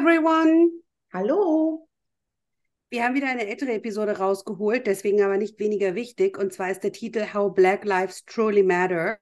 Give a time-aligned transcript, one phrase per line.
[0.00, 0.70] everyone!
[1.12, 1.86] Hallo!
[2.88, 6.38] Wir haben wieder eine ältere Episode rausgeholt, deswegen aber nicht weniger wichtig.
[6.38, 9.18] Und zwar ist der Titel How Black Lives Truly Matter.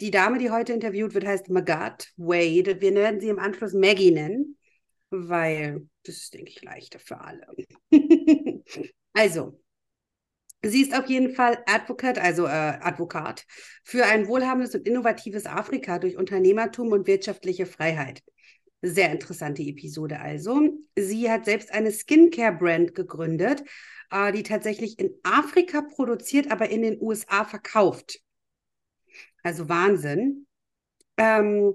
[0.00, 2.80] Die Dame, die heute interviewt wird, heißt Magat Wade.
[2.80, 4.56] Wir werden sie im Anschluss Maggie nennen,
[5.10, 7.48] weil das ist, denke ich, leichter für alle.
[9.12, 9.60] also,
[10.62, 13.44] Sie ist auf jeden Fall Advocate, also äh, Advokat,
[13.82, 18.22] für ein wohlhabendes und innovatives Afrika durch Unternehmertum und wirtschaftliche Freiheit.
[18.82, 20.70] Sehr interessante Episode also.
[20.96, 23.62] Sie hat selbst eine Skincare-Brand gegründet,
[24.10, 28.20] äh, die tatsächlich in Afrika produziert, aber in den USA verkauft.
[29.42, 30.46] Also Wahnsinn.
[31.16, 31.74] Ähm,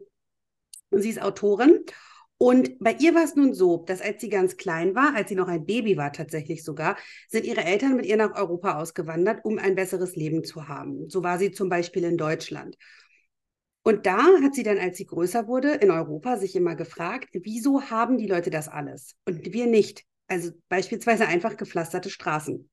[0.92, 1.86] sie ist Autorin
[2.38, 5.36] und bei ihr war es nun so, dass als sie ganz klein war, als sie
[5.36, 6.98] noch ein Baby war tatsächlich sogar,
[7.30, 11.10] sind ihre Eltern mit ihr nach Europa ausgewandert, um ein besseres Leben zu haben.
[11.10, 12.78] So war sie zum Beispiel in Deutschland.
[13.88, 17.84] Und da hat sie dann, als sie größer wurde, in Europa sich immer gefragt, wieso
[17.84, 20.06] haben die Leute das alles und wir nicht?
[20.28, 22.68] Also beispielsweise einfach gepflasterte Straßen.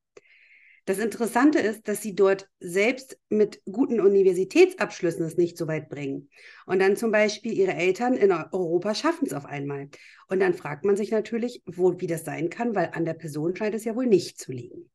[0.86, 6.31] Das Interessante ist, dass sie dort selbst mit guten Universitätsabschlüssen es nicht so weit bringen.
[6.64, 9.91] Und dann zum Beispiel ihre Eltern in Europa schaffen es auf einmal.
[10.29, 13.55] Und dann fragt man sich natürlich, wo, wie das sein kann, weil an der Person
[13.55, 14.91] scheint es ja wohl nicht zu liegen.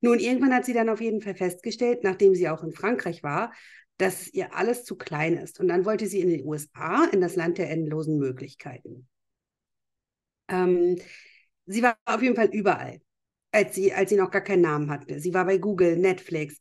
[0.00, 3.52] Nun, irgendwann hat sie dann auf jeden Fall festgestellt, nachdem sie auch in Frankreich war,
[4.00, 5.60] dass ihr alles zu klein ist.
[5.60, 9.08] Und dann wollte sie in den USA, in das Land der endlosen Möglichkeiten.
[10.48, 10.98] Ähm,
[11.66, 13.00] sie war auf jeden Fall überall,
[13.52, 15.20] als sie, als sie noch gar keinen Namen hatte.
[15.20, 16.60] Sie war bei Google, Netflix.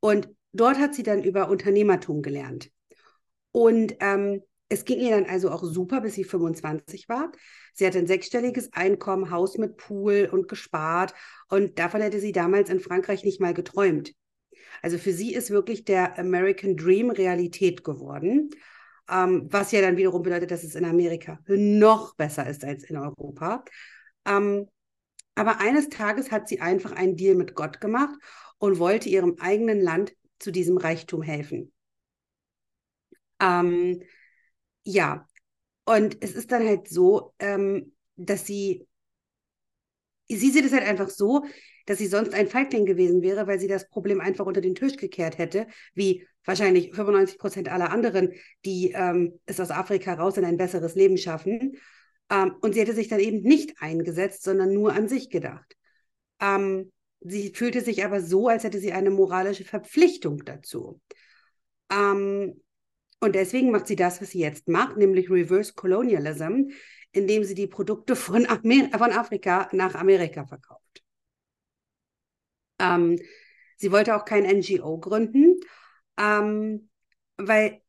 [0.00, 2.70] Und dort hat sie dann über Unternehmertum gelernt.
[3.52, 7.32] Und ähm, es ging ihr dann also auch super, bis sie 25 war.
[7.74, 11.14] Sie hatte ein sechsstelliges Einkommen, Haus mit Pool und gespart.
[11.48, 14.14] Und davon hätte sie damals in Frankreich nicht mal geträumt.
[14.82, 18.50] Also für sie ist wirklich der American Dream Realität geworden,
[19.10, 22.96] ähm, was ja dann wiederum bedeutet, dass es in Amerika noch besser ist als in
[22.96, 23.64] Europa.
[24.26, 24.68] Ähm,
[25.34, 28.18] aber eines Tages hat sie einfach einen Deal mit Gott gemacht
[28.58, 31.72] und wollte ihrem eigenen Land zu diesem Reichtum helfen.
[33.40, 34.02] Ähm,
[34.84, 35.26] ja,
[35.84, 38.86] und es ist dann halt so, ähm, dass sie,
[40.28, 41.44] sie sieht es halt einfach so,
[41.88, 44.96] dass sie sonst ein Feigling gewesen wäre, weil sie das Problem einfach unter den Tisch
[44.96, 48.34] gekehrt hätte, wie wahrscheinlich 95 Prozent aller anderen,
[48.66, 51.78] die ähm, es aus Afrika raus in ein besseres Leben schaffen.
[52.28, 55.78] Ähm, und sie hätte sich dann eben nicht eingesetzt, sondern nur an sich gedacht.
[56.40, 61.00] Ähm, sie fühlte sich aber so, als hätte sie eine moralische Verpflichtung dazu.
[61.90, 62.60] Ähm,
[63.20, 66.68] und deswegen macht sie das, was sie jetzt macht, nämlich Reverse Colonialism,
[67.12, 70.87] indem sie die Produkte von, Amer von Afrika nach Amerika verkauft.
[72.78, 73.18] Ähm,
[73.76, 75.60] sie wollte auch kein NGO gründen,
[76.18, 76.90] ähm,
[77.36, 77.80] weil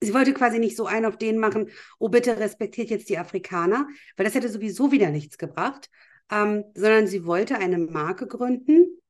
[0.00, 3.86] sie wollte quasi nicht so einen auf den machen, oh bitte respektiert jetzt die Afrikaner,
[4.16, 5.88] weil das hätte sowieso wieder nichts gebracht,
[6.30, 9.00] ähm, sondern sie wollte eine Marke gründen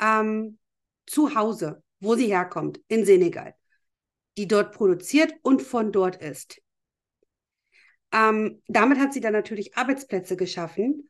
[0.00, 0.58] ähm,
[1.06, 3.54] zu Hause, wo sie herkommt, in Senegal,
[4.36, 6.60] die dort produziert und von dort ist.
[8.12, 11.08] Ähm, damit hat sie dann natürlich Arbeitsplätze geschaffen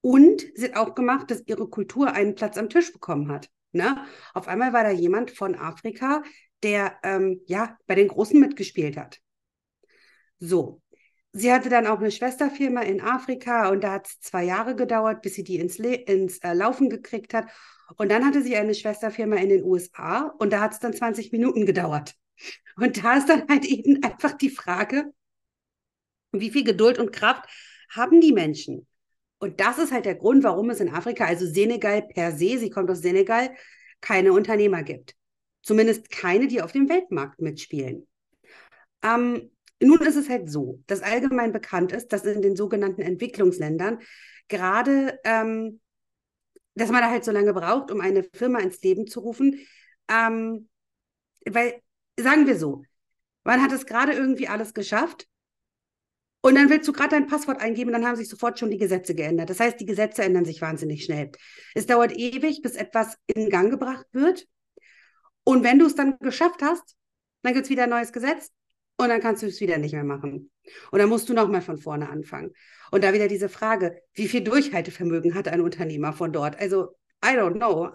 [0.00, 3.50] und sie hat auch gemacht, dass ihre Kultur einen Platz am Tisch bekommen hat.
[3.72, 4.04] Ne?
[4.34, 6.22] Auf einmal war da jemand von Afrika,
[6.62, 9.20] der ähm, ja bei den Großen mitgespielt hat.
[10.38, 10.82] So.
[11.32, 15.22] Sie hatte dann auch eine Schwesterfirma in Afrika und da hat es zwei Jahre gedauert,
[15.22, 17.48] bis sie die ins, Le ins äh, Laufen gekriegt hat.
[17.96, 21.30] Und dann hatte sie eine Schwesterfirma in den USA und da hat es dann 20
[21.30, 22.14] Minuten gedauert.
[22.76, 25.12] Und da ist dann halt eben einfach die Frage,
[26.32, 27.48] wie viel Geduld und Kraft
[27.90, 28.86] haben die Menschen?
[29.40, 32.68] Und das ist halt der Grund, warum es in Afrika, also Senegal per se, sie
[32.68, 33.50] kommt aus Senegal,
[34.02, 35.16] keine Unternehmer gibt.
[35.62, 38.06] Zumindest keine, die auf dem Weltmarkt mitspielen.
[39.02, 39.50] Ähm,
[39.82, 44.00] nun ist es halt so, dass allgemein bekannt ist, dass in den sogenannten Entwicklungsländern
[44.48, 45.80] gerade, ähm,
[46.74, 49.58] dass man da halt so lange braucht, um eine Firma ins Leben zu rufen.
[50.08, 50.68] Ähm,
[51.46, 51.80] weil,
[52.18, 52.84] sagen wir so,
[53.44, 55.29] man hat es gerade irgendwie alles geschafft
[56.42, 59.14] und dann willst du gerade dein Passwort eingeben, dann haben sich sofort schon die Gesetze
[59.14, 59.50] geändert.
[59.50, 61.30] Das heißt, die Gesetze ändern sich wahnsinnig schnell.
[61.74, 64.46] Es dauert ewig, bis etwas in Gang gebracht wird.
[65.44, 66.96] Und wenn du es dann geschafft hast,
[67.42, 68.50] dann gibt es wieder ein neues Gesetz
[68.96, 70.50] und dann kannst du es wieder nicht mehr machen.
[70.90, 72.52] Und dann musst du nochmal von vorne anfangen.
[72.90, 76.58] Und da wieder diese Frage, wie viel Durchhaltevermögen hat ein Unternehmer von dort?
[76.58, 77.90] Also, I don't know.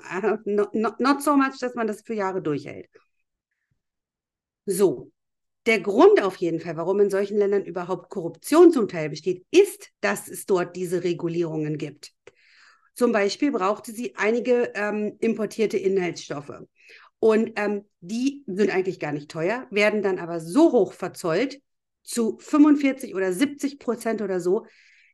[0.45, 2.89] Not, not so much, dass man das für Jahre durchhält.
[4.65, 5.11] So,
[5.65, 9.89] der Grund auf jeden Fall, warum in solchen Ländern überhaupt Korruption zum Teil besteht, ist,
[10.01, 12.13] dass es dort diese Regulierungen gibt.
[12.93, 16.53] Zum Beispiel brauchte sie einige ähm, importierte Inhaltsstoffe.
[17.19, 21.59] Und ähm, die sind eigentlich gar nicht teuer, werden dann aber so hoch verzollt,
[22.03, 24.67] zu 45 oder 70 Prozent oder so,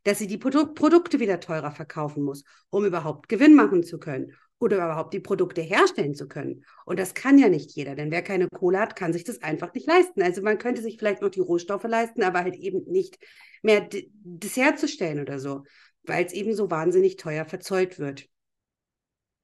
[0.04, 4.34] dass sie die Produ Produkte wieder teurer verkaufen muss, um überhaupt Gewinn machen zu können
[4.62, 6.64] oder überhaupt die Produkte herstellen zu können.
[6.86, 9.74] Und das kann ja nicht jeder, denn wer keine Kohle hat, kann sich das einfach
[9.74, 10.22] nicht leisten.
[10.22, 13.18] Also man könnte sich vielleicht noch die Rohstoffe leisten, aber halt eben nicht
[13.62, 13.88] mehr
[14.24, 15.64] das herzustellen oder so,
[16.04, 18.28] weil es eben so wahnsinnig teuer verzollt wird.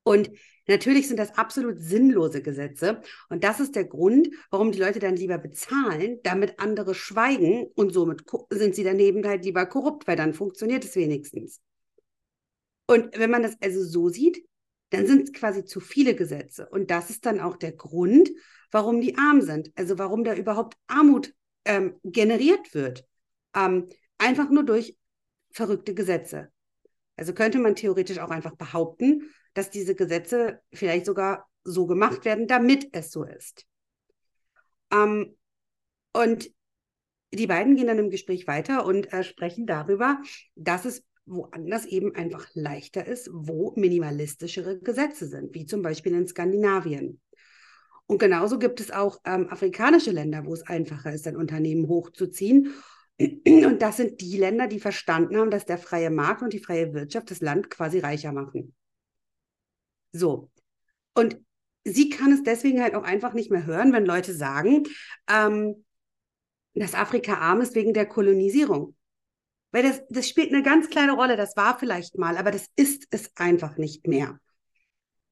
[0.05, 0.31] Und
[0.69, 3.03] natürlich sind das absolut sinnlose Gesetze.
[3.29, 7.93] Und das ist der Grund, warum die Leute dann lieber bezahlen, damit andere schweigen und
[7.93, 11.61] somit sind sie daneben halt lieber korrupt, weil dann funktioniert es wenigstens.
[12.87, 14.48] Und wenn man das also so sieht,
[14.91, 16.69] dann sind es quasi zu viele Gesetze.
[16.69, 18.31] Und das ist dann auch der Grund,
[18.71, 19.71] warum die arm sind.
[19.77, 23.07] Also warum da überhaupt Armut ähm, generiert wird.
[23.55, 23.89] Ähm,
[24.19, 24.97] einfach nur durch
[25.51, 26.51] verrückte Gesetze.
[27.17, 32.47] Also könnte man theoretisch auch einfach behaupten, dass diese Gesetze vielleicht sogar so gemacht werden,
[32.47, 33.67] damit es so ist.
[34.93, 35.37] Ähm,
[36.13, 36.51] und
[37.33, 40.23] die beiden gehen dann im Gespräch weiter und äh, sprechen darüber,
[40.55, 46.27] dass es woanders eben einfach leichter ist, wo minimalistischere Gesetze sind, wie zum Beispiel in
[46.27, 47.21] Skandinavien.
[48.07, 52.73] Und genauso gibt es auch ähm, afrikanische Länder, wo es einfacher ist, ein Unternehmen hochzuziehen.
[53.19, 56.95] Und das sind die Länder, die verstanden haben, dass der freie Markt und die freie
[56.95, 58.75] Wirtschaft das Land quasi reicher machen.
[60.13, 60.51] So.
[61.15, 61.39] Und
[61.85, 64.85] sie kann es deswegen halt auch einfach nicht mehr hören, wenn Leute sagen,
[65.29, 65.85] ähm,
[66.75, 68.95] dass Afrika arm ist wegen der Kolonisierung.
[69.71, 73.07] Weil das, das spielt eine ganz kleine Rolle, das war vielleicht mal, aber das ist
[73.11, 74.39] es einfach nicht mehr.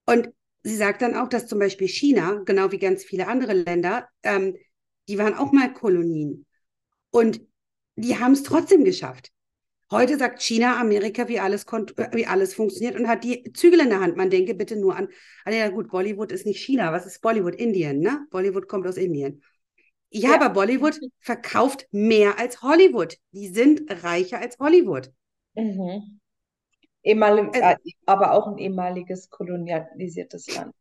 [0.05, 0.29] Und
[0.63, 4.57] sie sagt dann auch, dass zum Beispiel China, genau wie ganz viele andere Länder, ähm,
[5.09, 6.47] die waren auch mal Kolonien.
[7.11, 7.41] Und
[7.97, 9.31] die haben es trotzdem geschafft.
[9.91, 14.01] Heute sagt China Amerika, wie alles, wie alles funktioniert und hat die Zügel in der
[14.01, 14.17] Hand.
[14.17, 15.09] Man denke bitte nur an,
[15.45, 17.55] also ja gut, Bollywood ist nicht China, was ist Bollywood?
[17.55, 18.27] Indien, ne?
[18.31, 19.43] Bollywood kommt aus Indien.
[20.11, 23.17] Ja, ja, aber Bollywood verkauft mehr als Hollywood.
[23.33, 25.13] Die sind reicher als Hollywood.
[25.55, 26.21] Mhm.
[27.03, 30.75] Ehemal äh, äh, aber auch ein ehemaliges kolonialisiertes Land.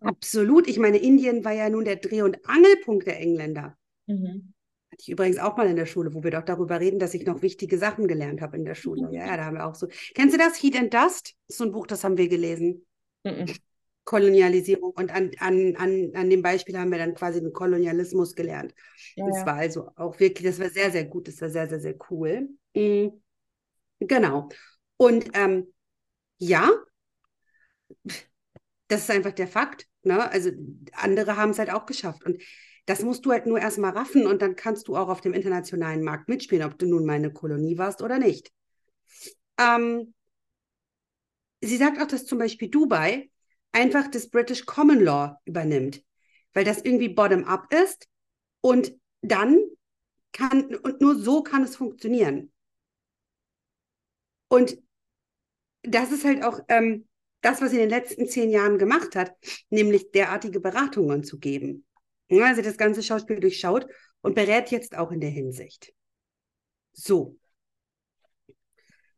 [0.00, 0.68] Absolut.
[0.68, 3.76] Ich meine, Indien war ja nun der Dreh- und Angelpunkt der Engländer.
[4.06, 4.54] Mhm.
[4.90, 7.26] Hatte ich übrigens auch mal in der Schule, wo wir doch darüber reden, dass ich
[7.26, 9.08] noch wichtige Sachen gelernt habe in der Schule.
[9.12, 9.86] Ja, ja, da haben wir auch so.
[10.14, 10.60] Kennst du das?
[10.60, 11.34] Heat and Dust?
[11.46, 12.86] Das ist so ein Buch, das haben wir gelesen.
[13.24, 13.46] Mhm.
[14.04, 14.92] Kolonialisierung.
[14.92, 18.74] Und an, an, an, an dem Beispiel haben wir dann quasi den Kolonialismus gelernt.
[19.14, 19.46] Ja, das ja.
[19.46, 22.48] war also auch wirklich, das war sehr, sehr gut, das war sehr, sehr, sehr cool.
[22.74, 23.22] Mhm.
[24.00, 24.48] Genau.
[24.96, 25.72] Und ähm,
[26.38, 26.70] ja,
[28.88, 29.86] das ist einfach der Fakt.
[30.02, 30.30] Ne?
[30.30, 30.50] Also
[30.92, 32.24] andere haben es halt auch geschafft.
[32.24, 32.42] Und
[32.86, 36.02] das musst du halt nur erstmal raffen und dann kannst du auch auf dem internationalen
[36.02, 38.50] Markt mitspielen, ob du nun mal eine Kolonie warst oder nicht.
[39.58, 40.14] Ähm,
[41.60, 43.30] sie sagt auch, dass zum Beispiel Dubai
[43.72, 46.02] einfach das British Common Law übernimmt,
[46.52, 48.08] weil das irgendwie bottom-up ist
[48.60, 49.62] und dann
[50.32, 52.52] kann, und nur so kann es funktionieren.
[54.48, 54.78] Und
[55.82, 57.08] das ist halt auch ähm,
[57.40, 59.34] das, was sie in den letzten zehn Jahren gemacht hat,
[59.70, 61.86] nämlich derartige Beratungen zu geben.
[62.30, 63.86] Also das ganze Schauspiel durchschaut
[64.20, 65.92] und berät jetzt auch in der Hinsicht.
[66.92, 67.36] So.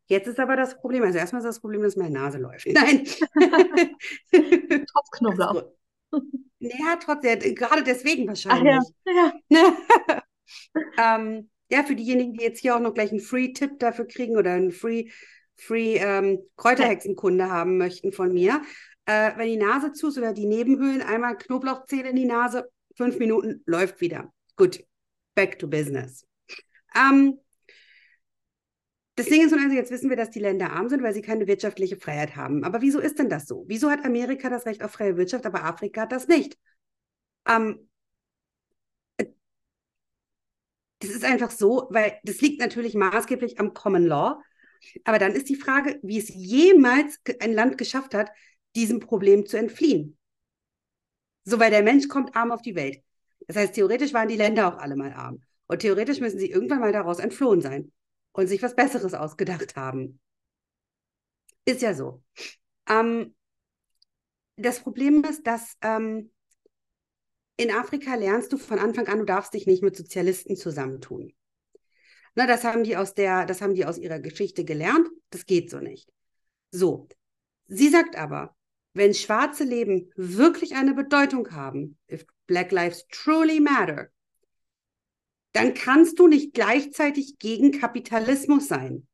[0.07, 2.67] Jetzt ist aber das Problem, also erstmal ist das Problem, dass meine Nase läuft.
[2.73, 3.05] Nein.
[4.87, 5.65] Trotz Knoblauch.
[6.65, 8.79] Ja, trotz, ja, gerade deswegen wahrscheinlich.
[8.79, 9.33] Ach, ja.
[9.49, 11.17] Ja.
[11.17, 14.53] ähm, ja, für diejenigen, die jetzt hier auch noch gleich einen Free-Tipp dafür kriegen oder
[14.53, 15.09] einen Free,
[15.57, 18.63] Free ähm, Kräuterhexenkunde haben möchten von mir.
[19.07, 23.19] Äh, wenn die Nase zu ist oder die Nebenhöhlen, einmal Knoblauchzähne in die Nase, fünf
[23.19, 24.33] Minuten, läuft wieder.
[24.55, 24.85] Gut,
[25.35, 26.25] back to business.
[26.95, 27.39] Ähm,
[29.15, 31.47] das Ding ist, also jetzt wissen wir, dass die Länder arm sind, weil sie keine
[31.47, 32.65] wirtschaftliche Freiheit haben.
[32.65, 33.65] Aber wieso ist denn das so?
[33.69, 36.59] Wieso hat Amerika das Recht auf freie Wirtschaft, aber Afrika hat das nicht?
[37.47, 37.89] Ähm,
[41.01, 44.41] das ist einfach so, weil das liegt natürlich maßgeblich am Common Law.
[45.05, 48.31] Aber dann ist die Frage, wie es jemals ein Land geschafft hat,
[48.75, 50.17] diesem Problem zu entfliehen.
[51.45, 53.03] So, weil der Mensch kommt arm auf die Welt.
[53.47, 55.43] Das heißt, theoretisch waren die Länder auch alle mal arm.
[55.67, 57.93] Und theoretisch müssen sie irgendwann mal daraus entflohen sein
[58.33, 60.21] und sich was Besseres ausgedacht haben.
[61.65, 62.23] Ist ja so.
[62.89, 63.35] Ähm,
[64.57, 66.31] das Problem ist, dass ähm,
[67.57, 71.33] in Afrika lernst du von Anfang an, du darfst dich nicht mit Sozialisten zusammentun.
[72.35, 75.09] Na, das haben die aus der, das haben die aus ihrer Geschichte gelernt.
[75.31, 76.11] Das geht so nicht.
[76.71, 77.09] So.
[77.67, 78.57] Sie sagt aber,
[78.95, 84.11] wenn schwarze Leben wirklich eine Bedeutung haben, if Black Lives truly matter,
[85.53, 89.07] dann kannst du nicht gleichzeitig gegen Kapitalismus sein.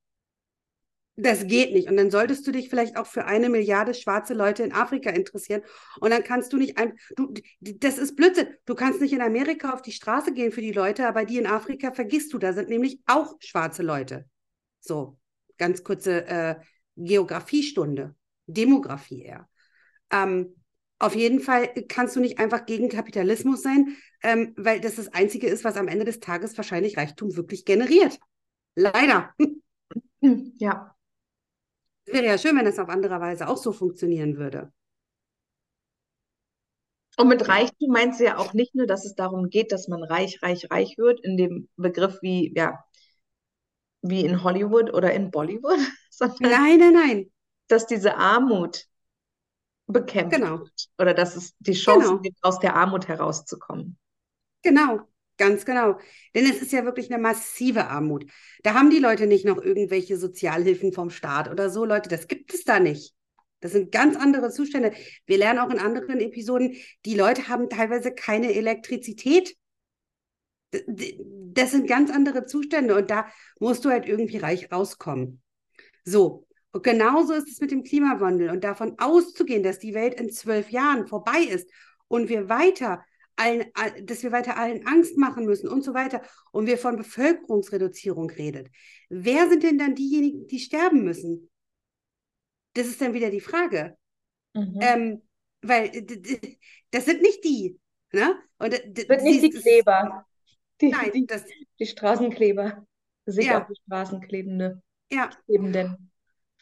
[1.20, 1.88] Das geht nicht.
[1.88, 5.62] Und dann solltest du dich vielleicht auch für eine Milliarde schwarze Leute in Afrika interessieren.
[5.98, 8.54] Und dann kannst du nicht ein, du, das ist Blödsinn.
[8.66, 11.48] Du kannst nicht in Amerika auf die Straße gehen für die Leute, aber die in
[11.48, 12.38] Afrika vergisst du.
[12.38, 14.26] Da sind nämlich auch schwarze Leute.
[14.78, 15.18] So,
[15.56, 16.54] ganz kurze äh,
[16.94, 18.14] Geografiestunde,
[18.46, 19.48] Demografie eher.
[20.12, 20.54] Ähm,
[20.98, 25.46] auf jeden Fall kannst du nicht einfach gegen Kapitalismus sein, ähm, weil das das Einzige
[25.46, 28.18] ist, was am Ende des Tages wahrscheinlich Reichtum wirklich generiert.
[28.74, 29.34] Leider.
[30.20, 30.96] Ja.
[32.06, 34.72] Wäre ja schön, wenn es auf andere Weise auch so funktionieren würde.
[37.16, 40.02] Und mit Reichtum meinst du ja auch nicht nur, dass es darum geht, dass man
[40.02, 42.84] reich, reich, reich wird, in dem Begriff wie, ja,
[44.02, 45.78] wie in Hollywood oder in Bollywood,
[46.10, 47.32] sondern nein, nein, nein.
[47.68, 48.86] dass diese Armut
[49.88, 50.60] bekämpft genau.
[50.60, 52.20] wird oder dass es die Chance Genau.
[52.20, 53.98] gibt, aus der Armut herauszukommen.
[54.62, 55.00] Genau,
[55.36, 55.98] ganz genau.
[56.34, 58.30] Denn es ist ja wirklich eine massive Armut.
[58.62, 62.52] Da haben die Leute nicht noch irgendwelche Sozialhilfen vom Staat oder so, Leute, das gibt
[62.54, 63.14] es da nicht.
[63.60, 64.92] Das sind ganz andere Zustände.
[65.26, 69.56] Wir lernen auch in anderen Episoden, die Leute haben teilweise keine Elektrizität.
[70.70, 73.26] Das sind ganz andere Zustände und da
[73.58, 75.42] musst du halt irgendwie reich rauskommen.
[76.04, 80.30] So, und genauso ist es mit dem Klimawandel und davon auszugehen, dass die Welt in
[80.30, 81.68] zwölf Jahren vorbei ist
[82.08, 83.04] und wir weiter
[83.36, 86.22] allen, all- dass wir weiter allen Angst machen müssen und so weiter
[86.52, 88.68] und wir von Bevölkerungsreduzierung redet.
[89.08, 91.50] Wer sind denn dann diejenigen, die sterben müssen?
[92.74, 93.96] Das ist dann wieder die Frage.
[94.54, 94.78] Mhm.
[94.80, 95.22] Ähm,
[95.62, 95.90] weil
[96.90, 97.78] das sind nicht die.
[98.12, 98.36] Ne?
[98.58, 100.26] Und d- d- Wird nicht die Kleber,
[100.80, 101.44] die, Nein, die, das,
[101.78, 102.86] die Straßenkleber,
[103.26, 103.60] sich Ja.
[103.62, 106.07] auf die Straßen klebende, ja, klebenden.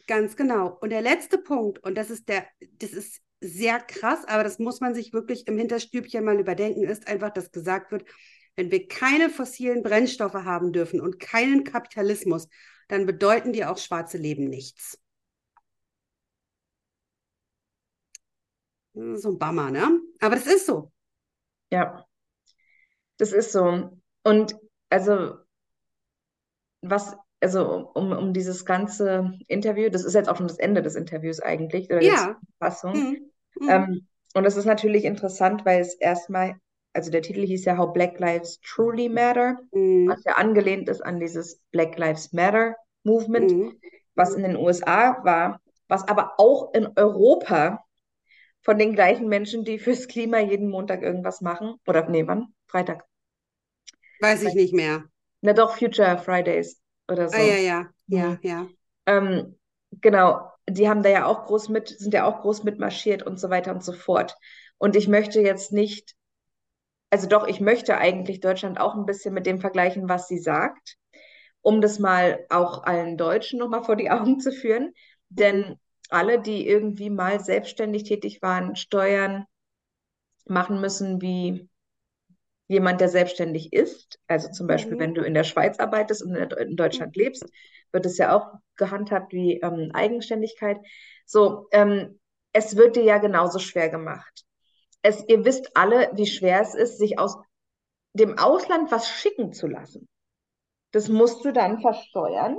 [0.07, 0.77] Ganz genau.
[0.81, 2.45] Und der letzte Punkt, und das ist der,
[2.79, 7.07] das ist sehr krass, aber das muss man sich wirklich im Hinterstübchen mal überdenken, ist
[7.07, 8.05] einfach, dass gesagt wird,
[8.55, 12.47] wenn wir keine fossilen Brennstoffe haben dürfen und keinen Kapitalismus,
[12.87, 14.97] dann bedeuten die auch schwarze Leben nichts.
[18.93, 20.01] So ein Bummer, ne?
[20.19, 20.91] Aber das ist so.
[21.71, 22.05] Ja,
[23.17, 23.97] das ist so.
[24.23, 24.55] Und
[24.89, 25.37] also,
[26.81, 30.95] was, also um, um dieses ganze Interview, das ist jetzt auch schon das Ende des
[30.95, 32.39] Interviews eigentlich, oder der Ja.
[32.59, 32.93] Fassung.
[32.93, 33.31] Hm.
[33.59, 33.67] Hm.
[33.67, 36.55] Ähm, und das ist natürlich interessant, weil es erstmal,
[36.93, 40.11] also der Titel hieß ja How Black Lives Truly Matter, Hm.
[40.11, 43.77] was ja angelehnt ist an dieses Black Lives Matter Movement, Hm.
[44.15, 47.83] was in den USA war, was aber auch in Europa
[48.61, 52.53] von den gleichen Menschen, die fürs Klima jeden Montag irgendwas machen, oder nee, wann?
[52.67, 53.05] Freitag.
[54.19, 55.05] Weiß ich nicht mehr.
[55.41, 57.41] Na doch, Future Fridays oder so.
[57.41, 58.39] Ah, ja, ja, ja, Mhm.
[58.41, 58.67] ja.
[59.05, 59.57] Ähm,
[60.01, 63.49] genau, die haben da ja auch groß mit, sind ja auch groß mitmarschiert und so
[63.49, 64.35] weiter und so fort.
[64.77, 66.15] Und ich möchte jetzt nicht,
[67.09, 70.97] also doch, ich möchte eigentlich Deutschland auch ein bisschen mit dem vergleichen, was sie sagt,
[71.61, 74.93] um das mal auch allen Deutschen nochmal vor die Augen zu führen.
[75.29, 75.77] Denn
[76.09, 79.45] alle, die irgendwie mal selbstständig tätig waren, Steuern
[80.45, 81.69] machen müssen wie
[82.67, 84.19] jemand, der selbstständig ist.
[84.27, 84.99] Also zum Beispiel, Mhm.
[84.99, 87.45] wenn du in der Schweiz arbeitest und in Deutschland lebst,
[87.91, 90.77] wird es ja auch gehandhabt wie ähm, Eigenständigkeit.
[91.25, 92.19] So, ähm,
[92.53, 94.43] es wird dir ja genauso schwer gemacht.
[95.01, 97.37] Es, ihr wisst alle, wie schwer es ist, sich aus
[98.13, 100.07] dem Ausland was schicken zu lassen.
[100.91, 102.57] Das musst du dann versteuern.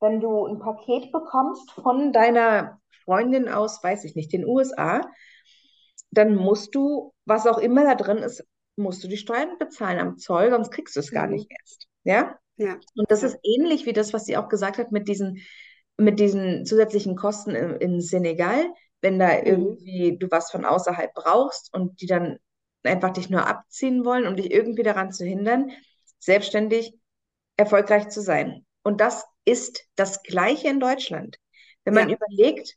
[0.00, 5.02] Wenn du ein Paket bekommst von deiner Freundin aus, weiß ich nicht, den USA,
[6.10, 8.44] dann musst du, was auch immer da drin ist,
[8.78, 11.34] musst du die Steuern bezahlen am Zoll, sonst kriegst du es gar Mhm.
[11.34, 11.88] nicht erst.
[12.04, 12.38] Ja?
[12.56, 12.80] Ja.
[12.96, 13.28] Und das Ja.
[13.28, 15.42] ist ähnlich wie das, was sie auch gesagt hat mit diesen,
[15.96, 18.66] mit diesen zusätzlichen Kosten in, in Senegal,
[19.00, 19.44] wenn da Mhm.
[19.44, 22.38] irgendwie du was von außerhalb brauchst und die dann
[22.84, 25.70] einfach dich nur abziehen wollen, um dich irgendwie daran zu hindern,
[26.20, 26.94] selbstständig
[27.56, 28.66] erfolgreich zu sein.
[28.82, 31.38] Und das ist das Gleiche in Deutschland.
[31.84, 32.10] Wenn man Ja.
[32.10, 32.76] überlegt,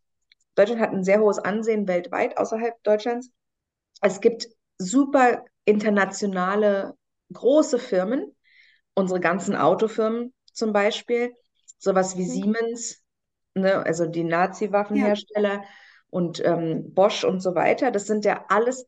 [0.55, 3.29] Deutschland hat ein sehr hohes Ansehen weltweit außerhalb Deutschlands.
[4.01, 4.47] Es gibt
[4.81, 6.95] super internationale
[7.33, 8.35] große Firmen,
[8.93, 11.33] unsere ganzen Autofirmen zum Beispiel,
[11.77, 12.29] sowas wie Mhm.
[12.29, 13.03] Siemens,
[13.53, 15.63] ne, also die Nazi-Waffenhersteller
[16.09, 17.91] und ähm, Bosch und so weiter.
[17.91, 18.85] Das sind ja alles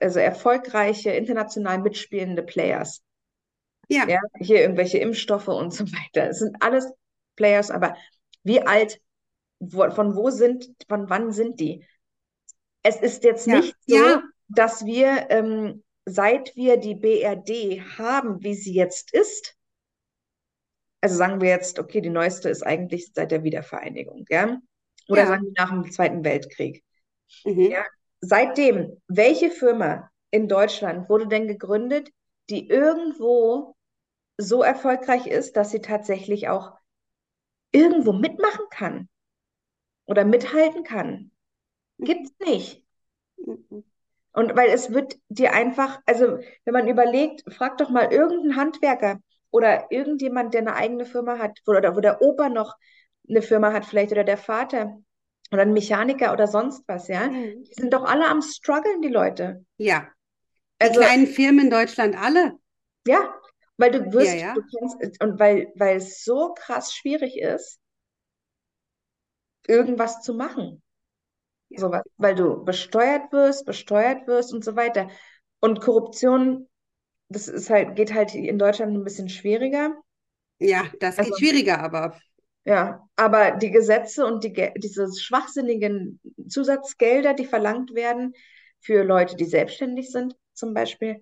[0.00, 3.02] also erfolgreiche, international mitspielende Players.
[3.88, 4.06] Ja.
[4.06, 6.28] Ja, hier irgendwelche Impfstoffe und so weiter.
[6.30, 6.92] Es sind alles
[7.36, 7.96] Players, aber
[8.44, 9.00] wie alt,
[9.58, 11.84] wo, von wo sind, von wann sind die?
[12.82, 13.52] Es ist jetzt Ja.
[13.52, 14.22] nicht so, Ja.
[14.48, 19.56] Dass wir, ähm, seit wir die BRD haben, wie sie jetzt ist,
[21.00, 24.58] also sagen wir jetzt, okay, die neueste ist eigentlich seit der Wiedervereinigung, ja?
[25.08, 25.26] Oder Ja.
[25.28, 26.84] sagen wir nach dem Zweiten Weltkrieg.
[27.44, 27.60] Mhm.
[27.70, 27.84] Ja.
[28.20, 32.10] Seitdem, welche Firma in Deutschland wurde denn gegründet,
[32.50, 33.76] die irgendwo
[34.38, 36.72] so erfolgreich ist, dass sie tatsächlich auch
[37.72, 39.08] irgendwo mitmachen kann
[40.06, 41.30] oder mithalten kann.
[41.98, 42.84] Gibt's nicht.
[43.38, 43.84] Mhm.
[44.36, 49.20] Und weil es wird dir einfach, also wenn man überlegt, frag doch mal irgendeinen Handwerker
[49.50, 52.76] oder irgendjemand, der eine eigene Firma hat, oder wo der Opa noch
[53.28, 54.98] eine Firma hat, vielleicht oder der Vater
[55.52, 57.28] oder ein Mechaniker oder sonst was, ja.
[57.28, 57.64] Mhm.
[57.70, 59.64] Die sind doch alle am struggeln, die Leute.
[59.78, 60.08] Ja.
[60.82, 62.58] Die Also, kleinen Firmen in Deutschland alle.
[63.06, 63.34] ja,
[63.78, 64.56] weil du wirst, Ja, ja.
[64.56, 67.80] du kannst, und weil, weil es so krass schwierig ist,
[69.68, 70.82] irgendwas zu machen.
[71.68, 72.02] Ja.
[72.16, 75.08] Weil du besteuert wirst, besteuert wirst und so weiter.
[75.60, 76.68] Und Korruption,
[77.28, 79.94] das ist halt, geht halt in Deutschland ein bisschen schwieriger.
[80.58, 82.18] Ja, das geht Also- schwieriger, aber
[82.64, 88.34] Ja, aber die Gesetze und die, diese schwachsinnigen Zusatzgelder, die verlangt werden
[88.80, 91.20] für Leute, die selbstständig sind, zum Beispiel,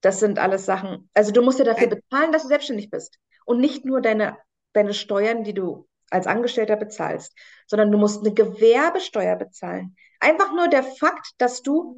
[0.00, 1.08] das sind alles Sachen.
[1.14, 3.18] Also du musst ja dafür bezahlen, dass du selbstständig bist.
[3.44, 4.36] Und nicht nur deine,
[4.72, 7.34] deine Steuern, die du als Angestellter bezahlst,
[7.66, 9.96] sondern du musst eine Gewerbesteuer bezahlen.
[10.18, 11.96] Einfach nur der Fakt, dass du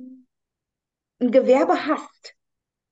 [1.21, 2.35] ein Gewerbe hast,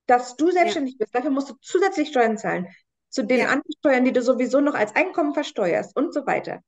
[0.07, 2.67] dass du selbstständig bist, dafür musst du zusätzlich Steuern zahlen.
[3.09, 3.47] Zu den Ja.
[3.47, 6.63] anderen Steuern, die du sowieso noch als Einkommen versteuerst und so weiter.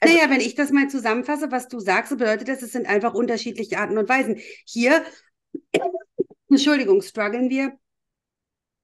[0.00, 3.14] Also- naja, wenn ich das mal zusammenfasse, was du sagst, bedeutet das, es sind einfach
[3.14, 4.40] unterschiedliche Arten und Weisen.
[4.64, 5.04] Hier,
[6.48, 7.72] Entschuldigung, strugglen wir,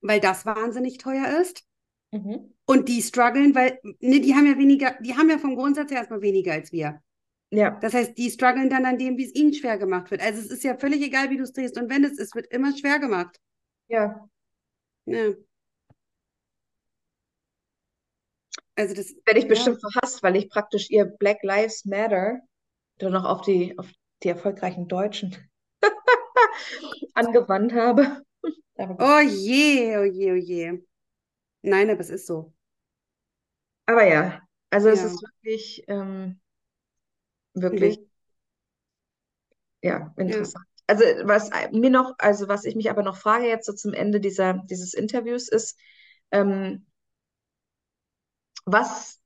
[0.00, 1.62] weil das wahnsinnig teuer ist.
[2.12, 2.54] Mhm.
[2.66, 5.98] Und die strugglen, weil, ne, die haben ja weniger, die haben ja vom Grundsatz her
[5.98, 7.00] erstmal weniger als wir.
[7.50, 10.20] Ja, Das heißt, die strugglen dann an dem, wie es ihnen schwer gemacht wird.
[10.22, 12.76] Also es ist ja völlig egal, wie du es drehst und wendest, es wird immer
[12.76, 13.38] schwer gemacht.
[13.88, 14.28] ja.
[15.06, 15.34] Ja.
[18.74, 19.48] Also das, Werde ich ja.
[19.48, 22.40] bestimmt verhasst, weil ich praktisch ihr Black Lives Matter
[22.98, 23.88] dann noch auf die, auf
[24.22, 25.36] die erfolgreichen Deutschen
[27.14, 28.22] angewandt habe.
[28.78, 30.82] Oh je, oh je, oh je.
[31.62, 32.54] Nein, aber es ist so.
[33.86, 35.04] Aber ja, also es Ja.
[35.04, 36.40] ist wirklich, ähm,
[37.54, 37.98] wirklich,
[39.82, 40.64] ja, interessant.
[40.86, 44.20] Also was mir noch, also was ich mich aber noch frage jetzt so zum Ende
[44.20, 45.78] dieser, dieses Interviews ist,
[46.30, 46.86] ähm,
[48.66, 49.18] was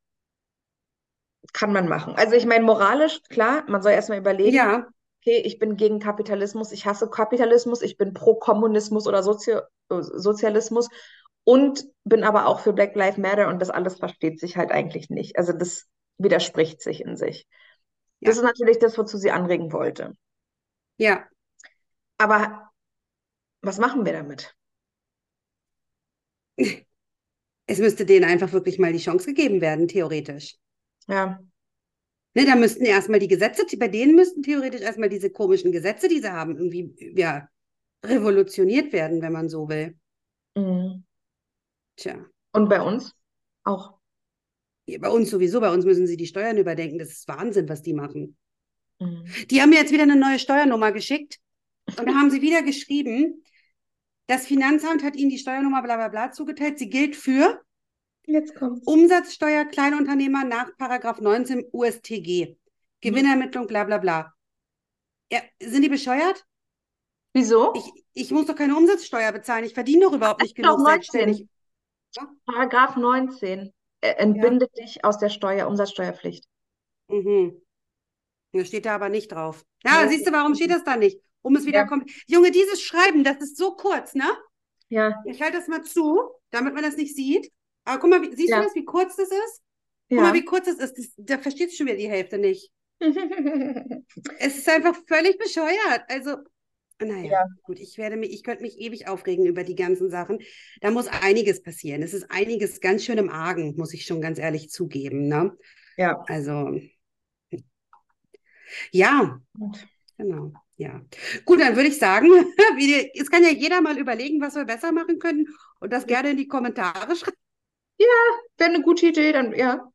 [1.53, 2.15] kann man machen?
[2.17, 4.91] Also ich meine, moralisch, klar, man soll erstmal überlegen, Ja,
[5.23, 9.59] okay, ich bin gegen Kapitalismus, ich hasse Kapitalismus, ich bin pro Kommunismus oder Sozio
[9.91, 10.89] äh, Sozialismus
[11.45, 15.11] und bin aber auch für Black Lives Matter und das alles versteht sich halt eigentlich
[15.11, 15.39] nicht.
[15.39, 15.87] Also das
[16.19, 17.47] widerspricht sich in sich.
[18.25, 18.39] Das Ja.
[18.39, 20.17] ist natürlich das, wozu sie anregen wollte.
[20.99, 21.29] ja.
[22.19, 22.71] Aber
[23.63, 24.57] was machen wir damit?
[27.65, 30.59] Es müsste denen einfach wirklich mal die Chance gegeben werden, theoretisch.
[31.09, 31.41] Ja,
[32.35, 36.21] Ne, da müssten erstmal die Gesetze, bei denen müssten theoretisch erstmal diese komischen Gesetze, die
[36.21, 37.49] sie haben, irgendwie ja,
[38.05, 39.97] revolutioniert werden, wenn man so will.
[40.57, 41.03] mhm.
[42.01, 42.17] Tja,
[42.53, 43.15] Und bei uns
[43.65, 43.99] auch.
[44.87, 46.99] bei uns sowieso, bei uns müssen sie die Steuern überdenken.
[46.99, 48.39] Das ist Wahnsinn, was die machen.
[48.99, 49.25] Mhm.
[49.51, 51.39] Die haben mir jetzt wieder eine neue Steuernummer geschickt
[51.87, 53.45] und da haben sie wieder geschrieben,
[54.29, 56.79] das Finanzamt hat ihnen die Steuernummer bla bla bla zugeteilt.
[56.79, 57.61] Sie gilt für
[58.25, 58.87] Jetzt kommt's.
[58.87, 62.57] Umsatzsteuer Kleinunternehmer nach Paragraph 19 USTG.
[63.03, 64.33] Gewinnermittlung bla bla bla.
[65.31, 66.47] Ja, sind die bescheuert?
[67.35, 67.75] Wieso?
[67.75, 69.65] Ich, ich muss doch keine Umsatzsteuer bezahlen.
[69.65, 70.87] Ich verdiene doch überhaupt nicht genug 19.
[70.87, 71.49] selbstständig.
[72.47, 76.45] Paragraph 19 äh, entbindet dich aus der Steuer, Umsatzsteuerpflicht.
[77.09, 77.61] Mhm.
[78.53, 79.65] Das steht da aber nicht drauf.
[79.85, 80.09] Ja, Ja.
[80.09, 81.21] siehst du, warum steht das da nicht?
[81.43, 81.87] Um es wieder Ja.
[81.87, 82.11] kommt.
[82.27, 84.25] Junge, dieses Schreiben, das ist so kurz, ne?
[84.89, 86.21] Ja, Ich halte das mal zu,
[86.51, 87.51] damit man das nicht sieht.
[87.85, 88.59] Aber guck mal, wie, siehst Ja.
[88.59, 89.63] du das, wie kurz das ist?
[90.09, 90.23] Guck ja.
[90.25, 90.99] mal, wie kurz das ist.
[90.99, 92.71] Das, da versteht schon wieder die Hälfte nicht.
[94.39, 96.03] Es ist einfach völlig bescheuert.
[96.09, 96.37] Also,
[97.01, 97.45] naja, Ja.
[97.63, 100.39] gut, ich werde mich, ich könnte mich ewig aufregen über die ganzen Sachen.
[100.81, 102.03] Da muss einiges passieren.
[102.03, 105.57] Es ist einiges ganz schön im Argen, muss ich schon ganz ehrlich zugeben, ne?
[105.97, 106.23] Ja.
[106.29, 106.79] Also,
[108.93, 109.87] ja, Gut.
[110.17, 111.01] genau, ja.
[111.45, 112.29] Gut, dann würde ich sagen,
[113.15, 115.47] es kann ja jeder mal überlegen, was wir besser machen können
[115.81, 117.37] und das gerne in die Kommentare schreiben.
[118.59, 119.91] Wäre eine gute Idee, dann ja.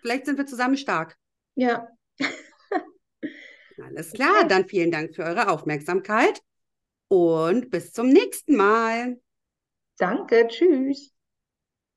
[0.00, 1.16] Vielleicht sind wir zusammen stark.
[1.54, 1.88] Ja.
[3.82, 6.42] Alles klar, dann vielen Dank für eure Aufmerksamkeit
[7.08, 9.20] und bis zum nächsten Mal.
[9.98, 11.15] Danke, tschüss.